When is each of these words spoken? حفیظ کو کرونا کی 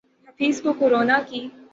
حفیظ 0.27 0.61
کو 0.61 0.73
کرونا 0.73 1.19
کی 1.27 1.41